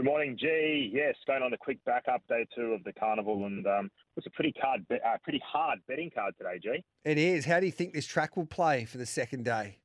[0.00, 0.90] Good morning, G.
[0.94, 4.30] Yes, going on a quick backup day two of the carnival, and um, it's a
[4.30, 6.82] pretty card, be- uh, pretty hard betting card today, G.
[7.04, 7.44] It is.
[7.44, 9.76] How do you think this track will play for the second day?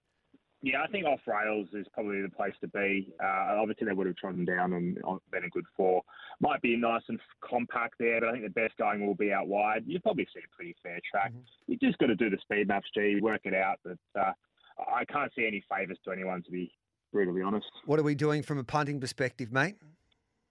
[0.62, 3.14] Yeah, I think off rails is probably the place to be.
[3.22, 4.98] Uh, obviously, they would have trodden down and
[5.34, 6.02] been a good four.
[6.40, 9.50] Might be nice and compact there, but I think the best going will be out
[9.50, 9.84] wide.
[9.86, 11.34] You'll probably see a pretty fair track.
[11.34, 11.74] Mm-hmm.
[11.74, 13.82] You just got to do the speed maps, G, work it out.
[13.84, 14.32] But uh,
[14.80, 16.72] I can't see any favours to anyone, to be
[17.12, 17.68] brutally honest.
[17.86, 19.76] What are we doing from a punting perspective, mate?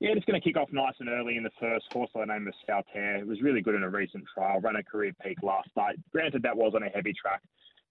[0.05, 1.86] Yeah, it's going to kick off nice and early in the first.
[1.90, 3.17] Horse by the name of Saltaire.
[3.17, 4.61] It was really good in a recent trial.
[4.61, 5.96] Ran a career peak last night.
[6.13, 7.40] Granted, that was on a heavy track.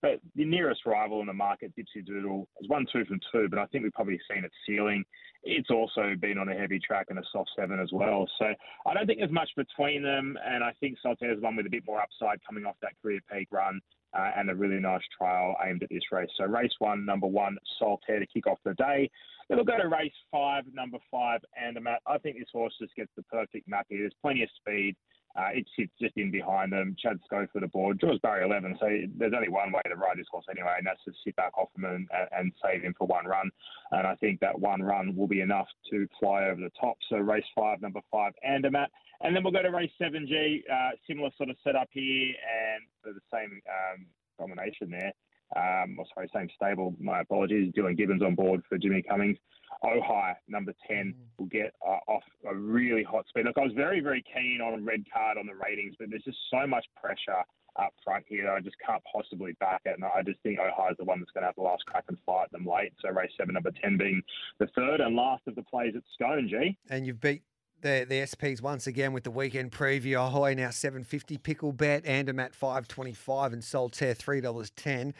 [0.03, 3.57] But the nearest rival in the market, Dipsy Doodle, was one two from two, but
[3.57, 5.03] I think we've probably seen its ceiling.
[5.41, 8.29] It's also been on a heavy track and a soft seven as well.
[8.37, 8.45] So
[8.85, 11.83] I don't think there's much between them, and I think Saltaire's one with a bit
[11.87, 13.81] more upside coming off that career peak run.
[14.15, 16.29] Uh, and a really nice trial aimed at this race.
[16.37, 19.09] So race one, number one, Saltaire to kick off the day.
[19.49, 23.11] Then we'll go to race five, number five, and I think this horse just gets
[23.17, 23.99] the perfect map here.
[23.99, 24.95] There's plenty of speed.
[25.35, 26.95] Uh, it sits just in behind them.
[26.99, 27.99] Chad Schofield aboard.
[27.99, 31.03] Draws barrier 11, so there's only one way to ride this horse anyway, and that's
[31.05, 33.49] to sit back off him and, and save him for one run.
[33.91, 36.97] And I think that one run will be enough to fly over the top.
[37.09, 38.91] So race five, number five, Andermatt.
[39.21, 43.21] And then we'll go to race 7G, uh, similar sort of setup here, and the
[43.33, 44.05] same um,
[44.37, 45.13] combination there.
[45.55, 46.95] Um, oh, sorry, same stable.
[46.99, 47.73] My apologies.
[47.77, 49.37] Dylan Gibbons on board for Jimmy Cummings.
[49.83, 53.45] Ohio, number 10, will get uh, off a really hot speed.
[53.45, 56.37] Look, I was very, very keen on red card on the ratings, but there's just
[56.49, 57.43] so much pressure
[57.79, 58.45] up front here.
[58.45, 59.95] That I just can't possibly back it.
[59.95, 62.05] And I just think Ohio is the one that's going to have the last crack
[62.07, 62.93] and fight them late.
[63.01, 64.21] So race seven, number 10 being
[64.59, 66.77] the third and last of the plays at Scone, G.
[66.89, 67.43] And you've beat
[67.81, 70.25] the the SPs once again with the weekend preview.
[70.25, 75.13] Ahoy now seven fifty, PickleBet, Andermatt five twenty five, and Saltaire three dollars ten.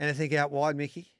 [0.00, 1.12] Anything out wide, Mickey?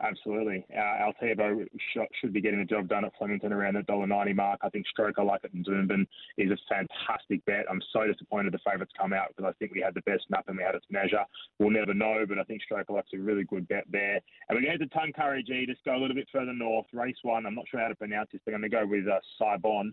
[0.00, 0.64] Absolutely.
[0.76, 4.58] Uh, Altivo sh- should be getting the job done at Flemington around the $1.90 mark.
[4.62, 6.06] I think Stroke of Luck it in Doomben
[6.38, 7.66] is a fantastic bet.
[7.70, 10.46] I'm so disappointed the favourites come out because I think we had the best map
[10.48, 11.22] and we had its measure.
[11.60, 14.18] We'll never know, but I think Stroke of Luck's a really good bet there.
[14.48, 16.86] And we go to Tuncurry G, just go a little bit further north.
[16.92, 19.06] Race one, I'm not sure how to pronounce this, but I'm going to go with
[19.06, 19.92] uh, Saibon.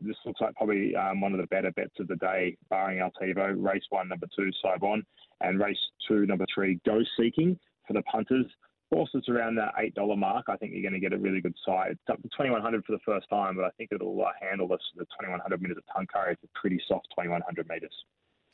[0.00, 3.54] This looks like probably um, one of the better bets of the day, barring Altivo.
[3.56, 5.02] Race one, number two, Saibon,
[5.40, 5.78] and race
[6.08, 8.46] two, number three, Go Seeking for the punters.
[8.92, 11.54] Horses around that eight dollar mark, I think you're going to get a really good
[11.64, 11.92] side.
[11.92, 14.30] It's up to twenty one hundred for the first time, but I think it'll uh,
[14.40, 16.32] handle this the twenty one hundred meters of Tuncurry.
[16.32, 17.92] It's a pretty soft twenty one hundred meters.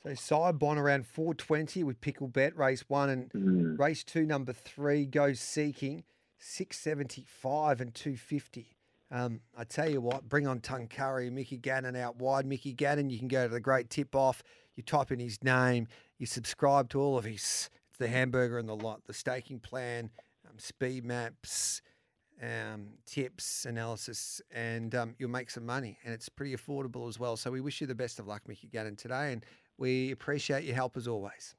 [0.03, 3.79] So Saibon around four twenty with PickleBet race one and Mm.
[3.79, 6.05] race two number three goes seeking
[6.39, 8.76] six seventy five and two fifty.
[9.11, 12.47] Um, I tell you what, bring on Tuncurry, Mickey Gannon out wide.
[12.47, 14.43] Mickey Gannon, you can go to the great tip off.
[14.75, 15.87] You type in his name,
[16.19, 17.71] you subscribe to all of his.
[17.89, 20.11] It's the hamburger and the lot, the staking plan,
[20.47, 21.81] um, speed maps,
[22.43, 25.99] um, tips, analysis, and um, you'll make some money.
[26.05, 27.37] And it's pretty affordable as well.
[27.37, 29.33] So we wish you the best of luck, Mickey Gannon, today.
[29.33, 29.45] And
[29.79, 31.55] we appreciate your help as always.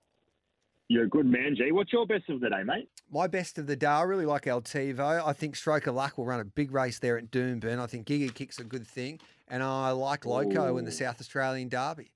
[0.89, 1.71] You're a good man, G.
[1.73, 2.87] What's your best of the day, mate?
[3.11, 5.21] My best of the day, I really like Altivo.
[5.25, 7.77] I think Stroke of Luck will run a big race there at Doomben.
[7.79, 9.19] I think Giga Kick's a good thing.
[9.49, 12.11] And I like Loco in the South Australian Derby.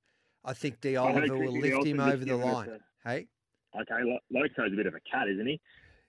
[0.45, 0.95] I think D.
[0.95, 2.79] Oliver will lift him over the line.
[3.03, 3.27] Hey?
[3.75, 5.59] Okay, Lo- Loco's a bit of a cat, isn't he?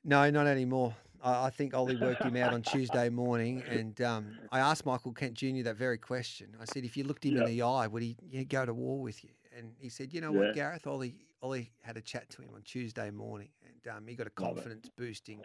[0.05, 0.95] No, not anymore.
[1.23, 3.63] I, I think Ollie worked him out on Tuesday morning.
[3.69, 5.63] And um, I asked Michael Kent Jr.
[5.65, 6.57] that very question.
[6.61, 7.43] I said, if you looked him Yeah.
[7.43, 8.17] in the eye, would he
[8.49, 9.31] go to war with you?
[9.57, 10.39] And he said, you know Yeah.
[10.47, 10.87] what, Gareth?
[10.87, 13.49] Ollie, Ollie had a chat to him on Tuesday morning.
[13.67, 15.43] And um, he got a confidence boosting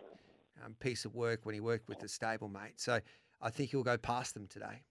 [0.64, 2.74] um, piece of work when he worked with the stablemate.
[2.78, 3.00] So
[3.42, 4.84] I think he'll go past them today.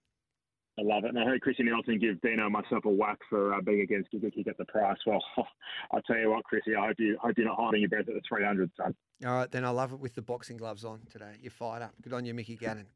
[0.78, 1.09] I love it.
[1.09, 4.12] And I heard Chrissy Nelson give Dino and myself a whack for uh, being against
[4.12, 4.99] Giga Kick at the price.
[5.06, 5.25] Well,
[5.91, 8.15] I'll tell you what, Chrissy, I hope, you, hope you're not holding your breath at
[8.15, 8.94] the 300, son.
[9.25, 11.37] All right, then I love it with the boxing gloves on today.
[11.41, 11.94] You're fired up.
[12.03, 12.88] Good on you, Mickey Gannon.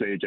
[0.00, 0.26] See you, G.